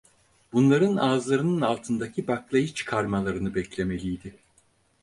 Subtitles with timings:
[0.53, 4.35] Bunların ağızlarının altındaki baklayı çıkarmalarını beklemeliydi.